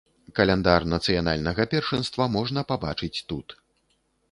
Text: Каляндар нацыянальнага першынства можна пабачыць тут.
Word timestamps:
Каляндар 0.37 0.85
нацыянальнага 0.93 1.67
першынства 1.75 2.29
можна 2.39 2.65
пабачыць 2.73 3.13
тут. 3.33 3.47